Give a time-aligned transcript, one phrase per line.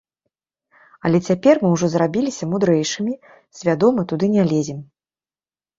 [1.09, 3.13] Але цяпер мы ўжо зрабіліся мудрэйшымі,
[3.61, 4.79] свядома туды не лезем.